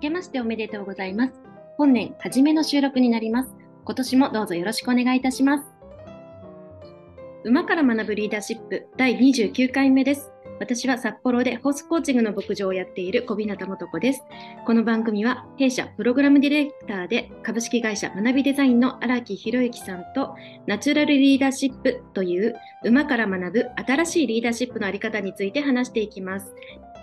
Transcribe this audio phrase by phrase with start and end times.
[0.00, 1.34] けましておめでとうございます。
[1.76, 3.54] 本年初めの収録になります。
[3.84, 5.64] 今年もどうぞよろしくお願いいたします。
[7.44, 10.32] 馬から学ぶリーダーシップ第29回目です。
[10.58, 14.22] 私は札幌でホースコーチングの牧場をやっている小日向元子です。
[14.66, 20.34] この番組は弊社プログラムディレクターで株式会社学びデザインの荒木博之さんと
[20.66, 22.54] ナチュラルリーダーシップという
[22.84, 26.54] 馬から学ぶ新しいリーダーシップのあり方について話していきます。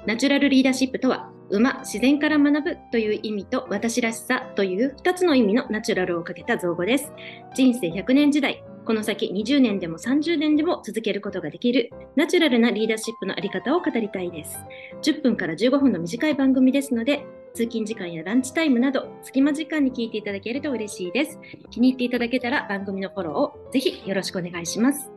[0.05, 7.11] ナチュラルリーダーシップとは馬、自然から学ぶという意味と私らしさという2つの意味のナチュラルをかけた造語です。
[7.55, 14.57] 人生100年時代、この先20年でも30年でも続けることができるナチュラルなリーダーシップのあり方を語りたいです。
[15.01, 21.39] 10分から15分の短い番組ですので、通勤時間やランチタイムなど、隙間時間に聞いていただけると嬉しいです。
[21.71, 25.11] 気に入っていただけたら番組のフォローをぜひよろしくお願いします。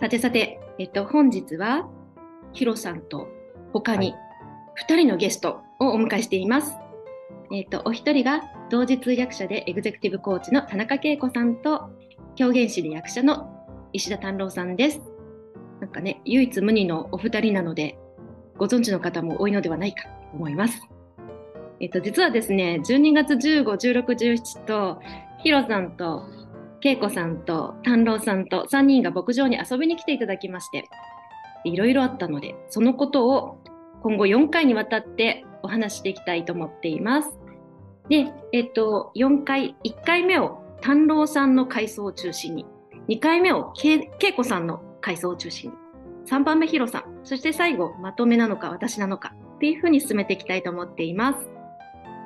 [0.00, 1.88] さてさて、えっと、本日は
[2.52, 3.28] ヒロさんと
[3.72, 4.14] 他に
[4.86, 6.76] 2人のゲストをお迎えしています。
[7.52, 11.90] えっと、お一人が同時通訳者でエグゼクティブコーチの田中恵子さんと
[12.36, 13.50] 狂言師で役者の
[13.92, 15.00] 石田丹郎さんです。
[15.80, 17.98] なんかね、唯一無二のお二人なので、
[18.56, 20.80] ご存知の方も多いのではないかと思います。
[21.80, 25.00] えっと、実はですね、12月15、16、17と、
[25.42, 26.24] ヒロさんと、
[26.82, 30.84] 恵子さんと、丹郎さんと3人が牧場に遊びに来ていただきまして、
[31.64, 33.58] いろいろあったので、そのことを
[34.02, 37.38] 今後4回にわたってお話していきたいと思っています。
[38.08, 42.66] で、えっと、4回、1回目を丹郎さんの回想を中心に、
[43.08, 45.76] 2回目を恵子さんの回想を中心に、
[46.26, 51.48] 3番目ヒロさん、そして最後、まとめなのか私なのかっていうふうに進めていきたいと思っています。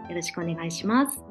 [0.08, 1.24] よろしくお願いします。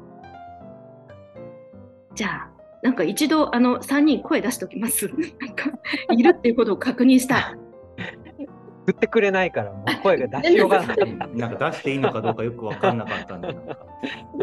[2.16, 2.50] じゃあ、
[2.81, 5.08] なんか一度あの3人声出しておきます。
[5.39, 5.72] なんか
[6.12, 7.60] いるっていうことを確認したい。
[8.85, 11.05] 振ってくれないから、もう声が出しようがなかった。
[11.33, 13.77] なんか出していいのかどうかよく分かんなかったんで、なんか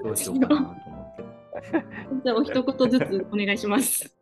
[0.02, 1.24] どうしようかなと思って。
[2.24, 4.14] じゃあ、お一言ずつお願いします。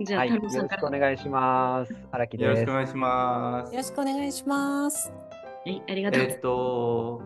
[0.00, 1.94] じゃあ、はい、よろしくお願いします。
[2.10, 2.48] 荒木です。
[2.48, 3.72] よろしくお願いします。
[3.72, 5.12] よろしくお願いします。
[5.64, 6.34] はい、ありがとうございます。
[6.34, 7.22] えっと、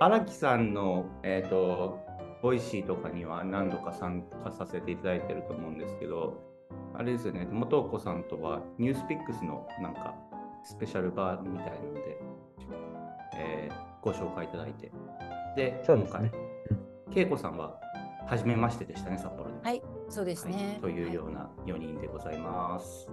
[0.00, 1.98] 荒木さんの、えっと、
[2.42, 6.42] ボイシーとかには何度か参加させていただいてると思うんですけど、
[6.94, 10.14] あれですよね、元子さんとはニュースピックスのなんか
[10.64, 12.20] スペシャルバーみたいなので、
[13.36, 14.90] えー、ご紹介いただいて。
[15.56, 16.32] で、そうですね、
[17.14, 17.78] 恵子さんは
[18.26, 19.50] 初めましてでしたね、札幌で。
[19.62, 20.78] はい、そうですね。
[20.82, 23.08] はい、というような4人でございます。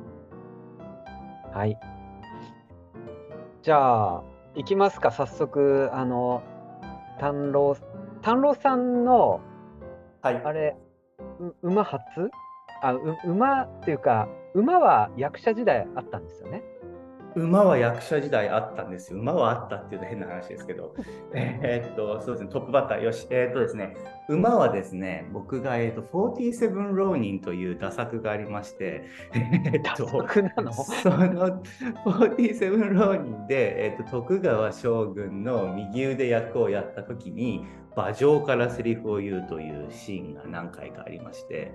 [1.54, 1.80] はい。
[3.62, 4.24] じゃあ、
[4.56, 6.44] いきますか、早速、あの、
[7.20, 7.78] 丹郎、
[8.22, 9.40] 丹郎さんの、
[10.22, 10.76] はい、あれ、
[11.62, 12.30] 馬初？
[12.82, 16.64] あう馬っていうか馬は役者時代あったんですよね。
[17.36, 19.20] 馬は役者時代あったんですよ。
[19.20, 20.96] 馬はあったっていうと変な話ですけど。
[21.36, 23.28] えー、っと、そうですね、トップバッター、よし。
[23.30, 23.96] えー、っとですね、
[24.30, 29.04] 馬はですね、僕が、えー、っと、47浪人という打作がありまして、
[29.34, 30.06] えー、っと、
[30.42, 30.72] なの？
[30.72, 31.62] その
[32.06, 41.72] 47浪人で、えー、っと、徳川将軍の右腕役をやった時に、馬上からセリフを言うというシーンが何回かありまして、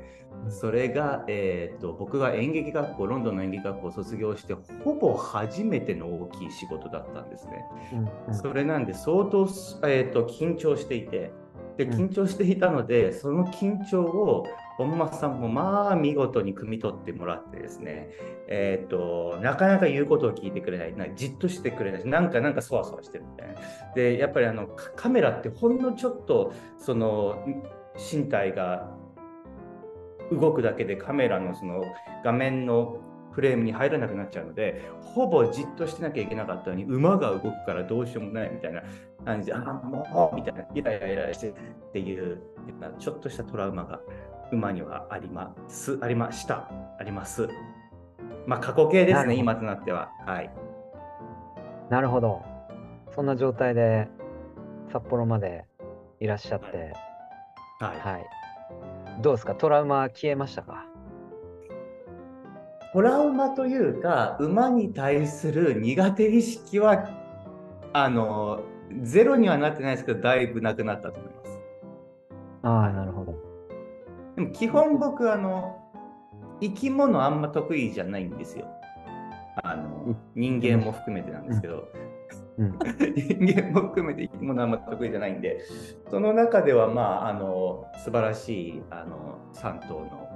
[0.49, 4.55] それが、えーと、僕が演劇学校、ロンドンの演劇学校を卒業して、
[4.85, 7.65] ほぼ初めての大きい仕事だったんですね。
[7.93, 9.49] うんうん、それなんで、相当、
[9.87, 11.33] えーと、緊張していて、
[11.77, 14.47] で緊張していたので、その緊張を
[14.87, 18.09] 本間さんもまあ見事に汲み取ってもらってですね、
[18.49, 23.55] えっ、ー、と、なかなか言うことを聞いてくれない、なじっとしてくれないし、なんかなんかそわそわしてるみたいな。
[23.95, 27.45] で、やっぱりあのカメラってほんのちょっとその
[28.13, 28.91] 身体が
[30.33, 31.85] 動くだけでカメラのその
[32.25, 32.97] 画面の
[33.33, 34.83] フレームに入らなくなっちゃうので、
[35.15, 38.83] ほぼじっとしてなきゃいけなかったのに、馬が動くからどうしようもないみたいな
[39.25, 41.53] 感じで、あ、もうみたいな、イライライラしてっ
[41.93, 42.41] ていう、
[42.99, 44.01] ちょっとしたトラウマが
[44.53, 46.69] 馬にはあります、ありました、
[46.99, 47.49] あります。
[48.47, 50.11] まあ、過去形ですね、今となっては。
[50.27, 50.51] はい。
[51.89, 52.43] なるほど。
[53.15, 54.09] そんな状態で
[54.93, 55.65] 札幌まで
[56.21, 56.93] いらっしゃって、
[57.81, 57.99] はい。
[57.99, 58.27] はい、
[59.21, 59.55] どうですか？
[59.55, 60.85] トラウマ消えましたか？
[62.93, 67.09] トラウマというか、馬に対する苦手意識は、
[67.93, 68.63] あの、
[69.03, 71.61] ゼロにはなってないですけど、だいぶなくなったと思います。
[72.63, 73.35] ああ、なるほど。
[74.35, 75.77] でも基本僕、あの、
[76.61, 78.67] 生き物あんま得意じゃないんですよ。
[79.63, 81.89] あの人間も含めてなんですけど、
[82.59, 82.79] うん、
[83.15, 85.61] 人間も含めて生き物あんま得意じゃないんで、
[86.09, 90.29] その中では、まあ、あの素晴らしいあの3頭の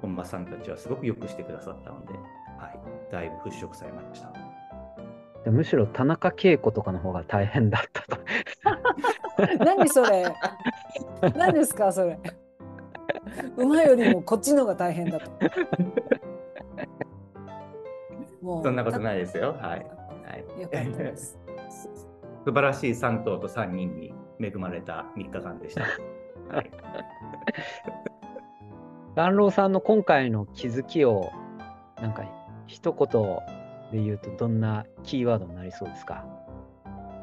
[0.00, 2.14] 本間さんたちはすごくよくしてくださったので、
[2.58, 2.80] はい、
[3.12, 4.32] だいぶ払拭されました。
[5.50, 8.18] むしろ田中恵子とかの方が大変だったと。
[9.64, 10.34] 何それ？
[11.34, 12.18] 何ですかそれ？
[13.56, 15.30] 馬よりもこっちのが大変だと。
[18.42, 19.52] もうそんなことないですよ。
[19.52, 19.86] はい。
[20.24, 21.38] はい、よかったです。
[22.44, 25.82] 素晴らしい3頭と3人に恵まれた3日間でした。
[25.82, 26.70] はい。
[29.18, 31.32] 蘭郎さんの今回の気づきを
[32.00, 32.22] なんか
[32.68, 33.20] 一言
[33.90, 36.24] で言うとどんなキーワードになりそうですか？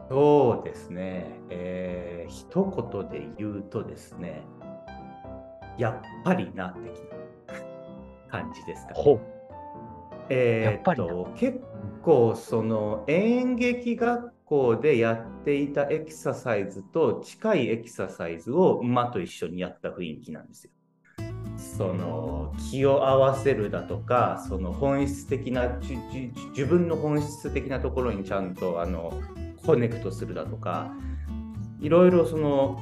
[0.10, 4.44] そうですね、えー、一言で言うとですね、
[5.78, 7.60] やっぱりな的な
[8.28, 9.20] 感じですかね。
[10.28, 11.62] えー、っと結
[12.04, 20.72] 構その演劇学校でやっていたエクササイズと近いエクササイズを馬と一緒にやった雰囲気なんですよ。
[21.66, 25.80] その気を合わせるだとかその本質的な
[26.50, 29.22] 自分の本質的なところにちゃんとあの
[29.66, 30.92] コネクトするだとか
[31.82, 32.80] いろいろその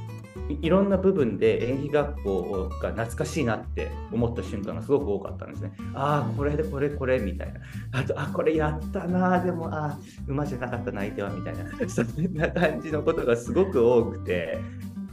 [0.50, 5.71] いろんな部分で演技学校が懐かしいなって思った瞬間がすごく多かったんですね。
[5.94, 7.62] ああ、これでこれこれみたいな。
[7.91, 9.97] あと、あこれやったな、でも、あ
[10.27, 11.88] 馬じゃなかったな、相手はみたいな。
[11.88, 14.59] そんな感じのことがすごく多くて。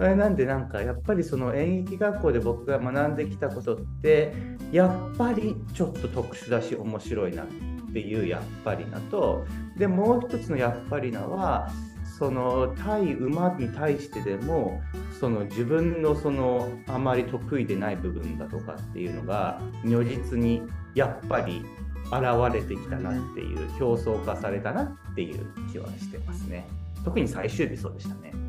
[0.01, 4.33] それなんでなんかやっぱりその演劇学校で僕が学んできたことって
[4.73, 7.47] やっぱりちょっと特殊だし面白いなっ
[7.93, 9.45] ていうやっぱりなと。
[9.77, 11.71] でもう一つのやっぱりなは
[12.19, 14.81] その対馬に対してでも
[15.21, 20.63] その自分のそのあまり得意でない部分だとかっていうのが如実に
[20.95, 21.63] やっぱり
[22.07, 26.67] 現れてきたなっていう表層化されたなっていう気はしてますね。
[27.05, 28.40] 特に最終日そうでしたね。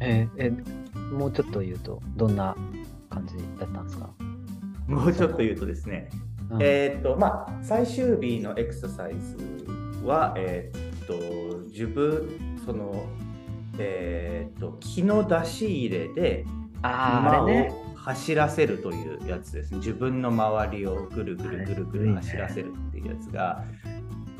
[0.00, 0.50] えー、え
[1.12, 2.56] もうちょっと言うとどんな
[3.10, 4.10] 感じだったんですか？
[4.86, 6.08] もうちょっと言うとですね、
[6.50, 9.36] うん、えっ、とまあ最終日のエクササイズ
[10.04, 11.14] はえっ、と
[11.68, 13.06] 自分その
[13.78, 16.44] えっ、ー、と木の出し入れで
[16.82, 17.48] 馬を
[17.96, 23.64] 走らせるというやつですね、自分の周りをぐるぐるぐるぐる走らせるっていうやつが、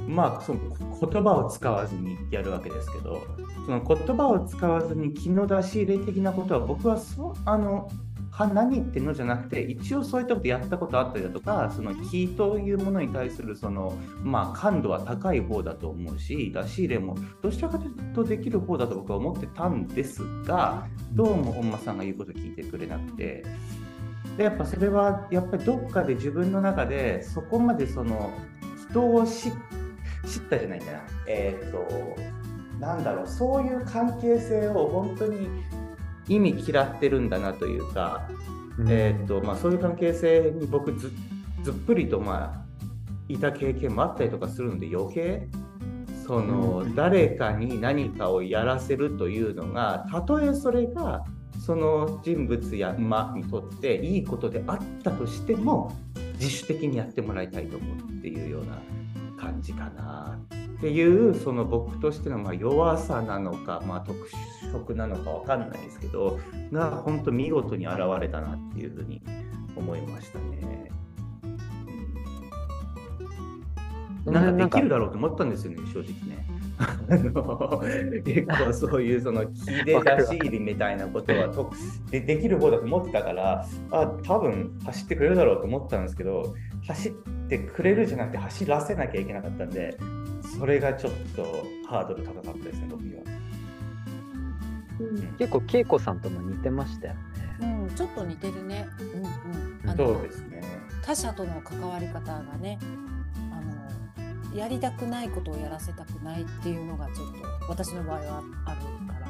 [0.09, 0.61] まあその
[1.01, 3.27] 言葉を使わずにやるわけですけど
[3.67, 7.91] その言葉を使わずに気の出し入れ的なことは僕はそあの
[8.31, 23.45] は何言ってんのじゃなくて一応そういったことやったことあったりだとかその気というものに対するその、まあ、感度は高い方だと思うし出し入れもどちらかというとできる方だと僕は思ってたんですがどうも本間さんが言うこと聞いてくれなくて。
[24.37, 28.33] でやっぱそれはやっぱりどっかで自分の中でそこまでその
[28.89, 29.53] 人を知っ
[30.49, 31.01] たじゃないんだな。
[31.27, 32.39] えっ、ー、と
[32.81, 35.49] なんだろうそういう関係性を本当に
[36.29, 38.29] 意味嫌ってるんだなというか、
[38.79, 42.69] うん、えーとまあ、そういう関係性に僕ずっぷりと、まあ、
[43.29, 45.49] いた経験もあったりとかするので余計
[46.27, 51.25] その、うん、誰かに何かをやらせるというのがたとえそれが
[51.65, 55.93] その人物や馬にとっていいことであったとしても
[56.35, 58.79] 自主的にやってもらいたいと思うっていうような
[59.41, 60.39] 感じかな
[60.79, 64.17] っていうその僕としてのま弱さなのか、まあ、特
[64.73, 66.39] 色なのか分かんないですけど
[66.73, 69.23] が本当見事に現れたなっていうふうに
[69.77, 70.91] 思いましたね。
[74.27, 76.48] なんかできるだろうと思ったんですよね、正直ね。
[78.25, 81.73] 結構そういうその気で出し入りみたいなことはと
[82.11, 86.55] でできる方だと思ってたからあ多分走ってくれるだろうと思ったんですけど
[86.87, 87.13] 走っ
[87.49, 89.97] てくれるじゃなくて走らせなきゃいけなかったんで
[90.57, 91.43] それがちょっと
[91.89, 93.23] ハードル高かったですね僕は、
[95.01, 97.21] うん、結構恵子さんとも似てましたよね。
[97.61, 98.87] うんちょっと似てるね。
[99.01, 99.97] うんうん。
[99.97, 100.63] そうですね。
[101.03, 103.18] 他者との関わり方がねあの
[104.55, 109.27] やりたくないことをやらせたくないっていうのがちょっと私の場合はあるから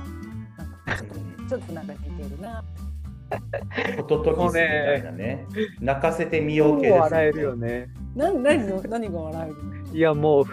[0.65, 2.65] なんかちょっとちょっとなんか似てるな
[3.97, 5.47] ホトトギスみたいなね。
[5.81, 7.01] 泣かせてみよう系です、ね。
[7.01, 7.91] 笑えるよね。
[8.15, 10.45] 何何の何が笑えるいやもう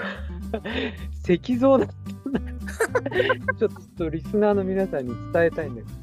[1.28, 5.96] 石像だちょっとリスナーの皆さんに伝えたいんだけど。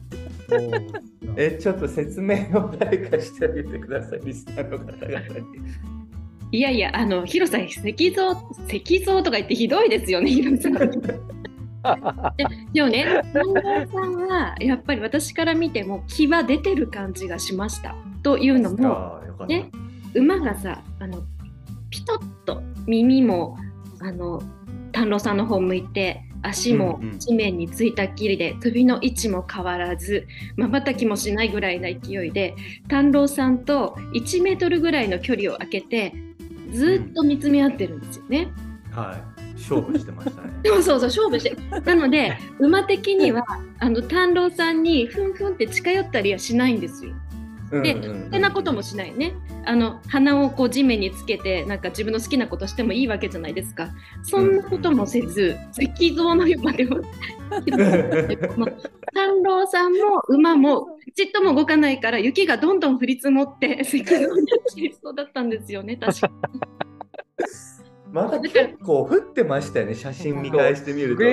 [1.37, 6.02] え、ちょっと説明を誰かしてあげてください、リスナーの方々に。
[6.53, 7.93] いやいや、あの、ヒロさん、石像、
[8.69, 10.73] 石像とか言ってひどいですよね、 ヒロさん。
[12.37, 17.97] ででもね、近藤さんはやっぱり私から見ても気は出てる感じがしました。
[18.23, 19.69] というのも、ね、
[20.15, 21.23] 馬がさあの
[21.91, 23.59] ピトッと耳も
[24.01, 24.43] あの
[24.93, 32.55] 丹郎さんの方向いて足も地面についたっきりで、うんうん、首の位置も変わらずまばたきもしないぐらいな勢いで
[32.89, 36.15] 丹郎さんと1メートルぐらいの距離を空けて
[36.73, 38.49] ずっと見つめ合ってるんですよね。
[38.91, 40.49] はい、勝負してましたね。
[40.67, 43.45] そうそうそう勝負してなので馬的には
[43.79, 47.15] あの丹郎さんにふんふんって近寄ったりはしないんですよ。
[47.83, 49.35] でうんうんうんそんなこともしないね。
[49.65, 53.91] あの鼻をこう地面につけてなんか自分の好きなことしてもいいわけじゃないですか。
[54.23, 57.01] そんなこともせず、石像の馬でも
[59.27, 64.35] 丹郎さんも馬もちっとも動かないから雪がどんどん降り積もって石像になっ
[64.75, 66.31] てそうだったんんですよね確か
[68.13, 71.23] まだ結構降ってましたよね、写真見返してみると。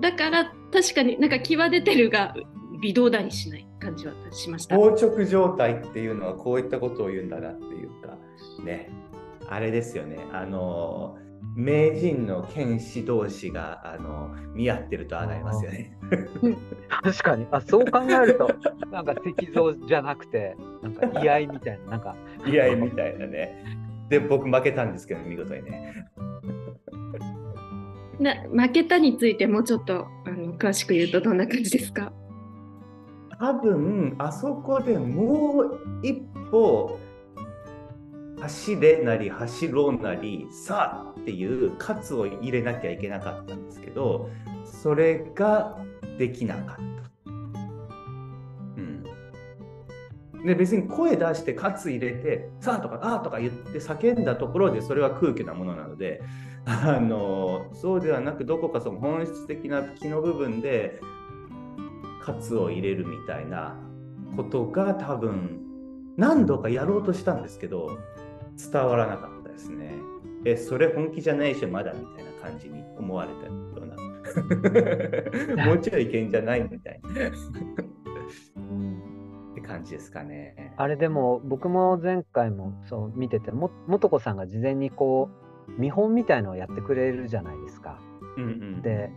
[0.00, 2.34] だから確かになんか際出てるが
[2.82, 4.76] 微動だにしない感じはしました。
[4.76, 8.18] 硬直状態っていうのはこういったことを言うんだなっていうか、
[8.62, 8.90] ね、
[9.48, 11.16] あれですよね、あの、
[11.54, 15.98] 名人の剣士同士があの見合ってるとああなりますよね。
[17.02, 17.46] 確かに。
[17.50, 18.48] あ、そう考えると、
[18.90, 23.64] なんか石像じゃなくて、なんか居合みたいな、なんか、居合みたいなね。
[24.08, 26.06] で、僕負けたんですけど、見事にね。
[28.18, 32.12] な負けたについてもうちょっとあの詳しく言うとどんな感じですか？
[33.40, 37.00] 多分あそこでもう一歩
[38.42, 44.30] 走れなり走ろうなりさあっていう喝を入れなきゃいけなかったんですけど
[44.64, 45.78] それが
[46.18, 46.82] できなかった。
[48.76, 49.04] うん、
[50.44, 56.20] で別に声出して喝入れてさあとかああとか言って叫んだところでそれは空虚なものなので
[56.64, 61.00] あのそうではなくどこかその本質的な気の部分で
[62.20, 63.76] カツを入れるみたいな
[64.36, 65.60] ことが多分
[66.16, 67.98] 何度かやろうとしたんですけど
[68.56, 69.94] 伝わらなかったですね。
[70.44, 73.92] え、それ本気じゃないしまだみたいな感じに思われたような。
[75.66, 77.10] もうちょいいけんじゃないみたいな。
[79.50, 80.74] って感じですかね。
[80.76, 85.30] あれでも僕も前回もそう見てても素子さんが事前にこ
[85.68, 88.00] う見本みたいのをやってくれるじゃないですか。
[88.36, 89.10] うんうん、で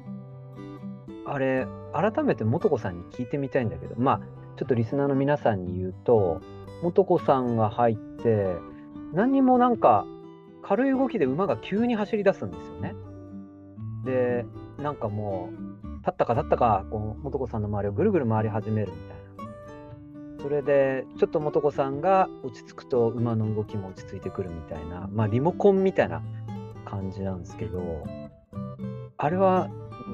[1.26, 4.20] あれ改めて素子さんに聞いてみたいんだけどまあ
[4.58, 6.42] ちょっとリスナーの皆さんに言うと
[6.82, 8.56] 素子さんが入って
[9.14, 10.06] 何にもなんか
[10.64, 12.96] 軽い動きで馬が急に走り出すんですよね。
[14.04, 14.46] で
[14.82, 15.50] なんかも
[15.84, 19.16] う立ったか立ったかこう素子さんの周りをぐるぐる回り始めるみたいな。
[20.44, 26.22] それでちょっと素子さんが落ち着くと馬の動きも落ち着いてくるみたいなまあリモコンみたいな
[26.86, 28.06] 感じなんですけど
[29.18, 29.70] あれは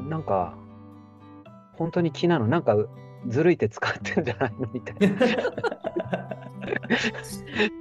[0.09, 0.57] なんか
[1.73, 2.47] 本当に気なの？
[2.47, 2.77] なんか
[3.27, 4.69] ずるいって使ってんじゃないの？
[4.71, 5.17] みたいな。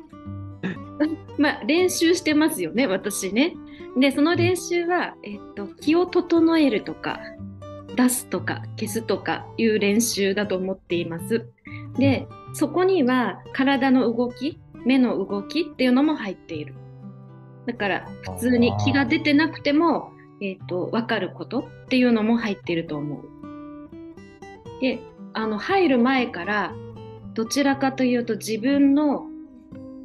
[1.41, 3.55] まあ練習してますよね私ね。
[3.99, 7.19] でその練習は、えっと、気を整えるとか
[7.97, 11.49] 出すとか消すとかいう練習だと思っています。
[11.99, 16.75] でそこには体の動き目の動きっていうのも入っている。
[17.67, 23.25] だから普通に気が出てなくても、えっと分かることっていうのも入っていると思う。
[24.83, 25.01] で
[25.33, 26.75] あの入る前から
[27.33, 29.30] どちらかというと自分の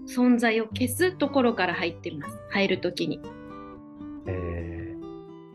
[0.08, 3.22] 存在を消すところから入っています入るときに。
[4.28, 4.96] え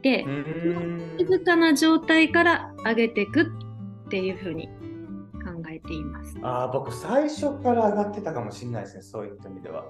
[0.03, 6.37] でうーん静かな状態から上げていくっていうふうに考えています。
[6.43, 9.85] あー僕最初から上がってたかもしれないですねそういった意味では。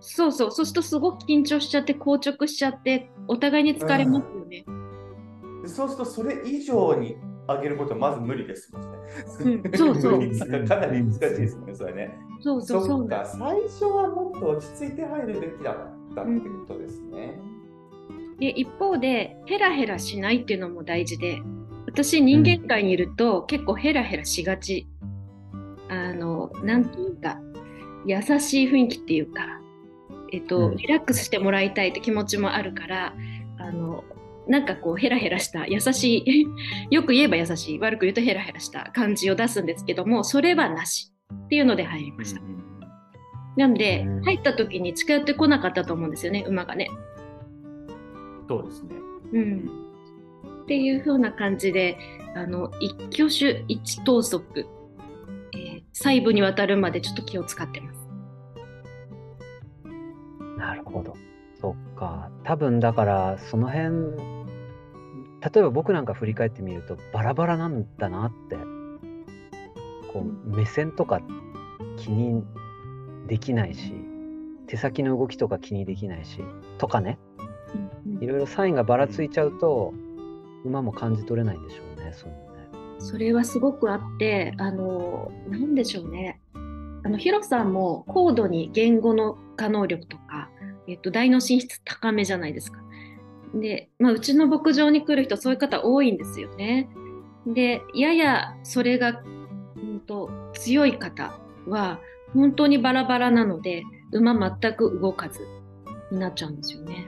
[0.00, 4.64] そうそうそうするとすごく緊張しちゃって硬直しちゃってお互いに疲れますよね。
[5.62, 7.16] でそうするとそれ以上に
[7.48, 8.98] 上げることはまず無理ですもんね。
[9.40, 10.20] うんそうそう
[10.68, 12.18] かかなり難しいですねそれね。
[12.40, 17.38] そうそうそう最初はもっと落ち着いて入るべきだったってことですね。
[18.38, 21.42] で一方でヘラヘラしないっていうのも大事で
[21.86, 24.86] 私人間界にいると結構ヘラヘラしがち
[25.88, 27.40] あのなんていうか
[28.06, 29.60] 優しい雰囲気っていうか、
[30.32, 33.14] えっとうんリラックスしてもらいたいって気持ちもあるから
[33.58, 34.04] あの
[34.48, 36.46] なんかこうヘラヘラした優しい
[36.90, 42.40] よく言えば優しい悪く言うとヘラヘラした感じを出すんですけどもそれはなしっていうので入りました。
[43.56, 46.88] なんでうん入った時に近寄ってこなかったと思うんですよね馬がね。
[48.48, 48.96] そうですね。
[49.32, 49.70] うん
[50.62, 51.98] っていう風な感じで
[52.34, 54.66] あの一挙手一投足、
[55.54, 57.98] えー細部にわたるまでちょっと気を使ってます。
[60.56, 61.16] なるほど。
[61.60, 62.30] そっか。
[62.44, 64.37] 多分だからその辺
[65.40, 68.56] 例えば僕なんか振り返ってみるとバラバラなんだなって
[70.12, 71.20] こう目線とか
[71.96, 72.42] 気に
[73.26, 73.92] できないし
[74.66, 76.40] 手先の動きとか気にできないし
[76.78, 77.18] とかね
[78.20, 79.94] いろいろサインがばらついちゃうと
[80.64, 82.12] 馬も感じ取れないんでしょうね。
[82.12, 82.38] そうね
[82.98, 86.40] それはすごくあってあのなんでしょうね
[87.04, 90.50] あのヒロさんも高度に言語の可能力とか
[90.88, 92.77] えっと、大脳進出高めじゃないですか。
[93.54, 96.88] で、まあ、うちの牧場に来る人そういう方多いんですよね。
[97.46, 99.22] でややそれが、
[99.76, 101.98] うん、と強い方は
[102.34, 105.40] 本当にバラバラなので馬全く動かず
[106.10, 107.06] になっちゃうんですよね。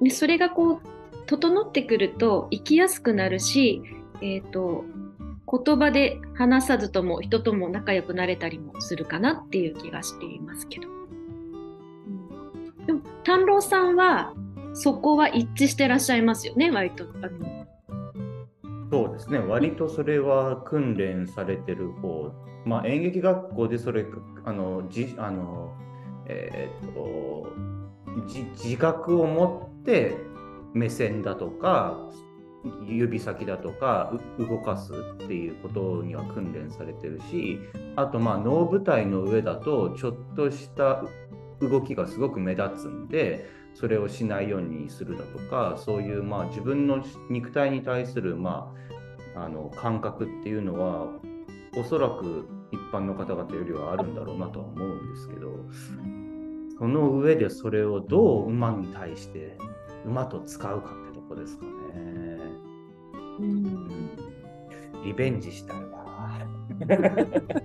[0.00, 0.96] でそれがこう
[1.26, 3.82] 整ってくると生きやすくなるし、
[4.20, 4.84] えーと、
[5.50, 10.88] 言葉で話さずとも人とも仲良くなれたりもするかなっていう気がしていますけど。
[12.86, 14.34] でも丹郎さんは
[14.74, 17.66] そこは一致してらっしゃいますよね割とあの。
[18.90, 22.32] そうですね、割とそれは訓練されてる方、
[22.64, 24.06] まあ、演劇学校でそれ、
[24.44, 25.74] あのじあの
[26.28, 27.48] えー、っと
[28.54, 30.16] 自覚を持って
[30.72, 31.98] 目線だとか
[32.86, 37.58] 指先だとか動かすっていうことには訓練されてるし
[37.96, 41.04] あとまあ能舞台の上だとちょっとした
[41.60, 48.74] 動きがすごく目立つんでそれをしないようにするだとかそういうまあ自分の肉体に対するま
[49.34, 51.08] ああの感覚っていうのは
[51.76, 55.52] おそらく一般の方々よりはあるんだろうなとは思うんですけど
[56.78, 59.56] その上でそれをどう馬に対して
[60.04, 61.70] 馬と使うかってとこですかね。
[63.40, 64.10] うん
[65.04, 65.86] リベンジしたいな。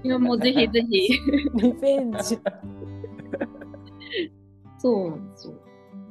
[0.04, 1.20] いやもうぜひぜひ。
[1.56, 2.40] リベンジ。
[4.78, 5.54] そうなんですよ。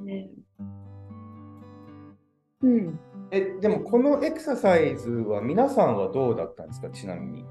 [0.03, 0.31] ね。
[2.63, 2.99] うん。
[3.31, 7.45] え、でもこのエクササイズは皆さんはどうだったんですか、ちなみに。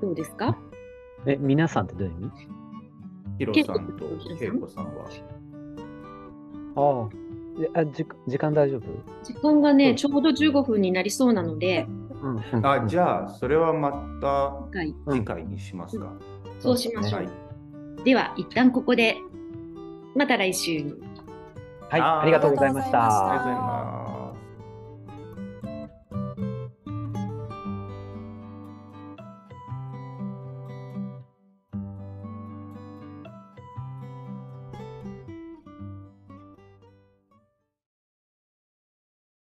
[0.00, 0.58] どうですか？
[1.26, 2.30] え、皆さんってどういう意味？
[3.38, 4.04] ヒロさんと
[4.38, 5.06] ケイコさんは。
[6.76, 7.80] ああ。
[7.80, 8.82] あじ時間大丈夫？
[9.22, 11.86] 時間がね、ちょうど15分になりそうなので。
[12.22, 14.54] うん、あじゃあ、それはまた
[15.10, 16.06] 次回にしますか。
[16.06, 16.20] うん、
[16.60, 17.20] そうしましょう。
[17.22, 17.30] はい、
[18.04, 19.18] では、一旦ここで
[20.14, 20.96] また来週。
[21.88, 23.95] はい、ありがとうございました。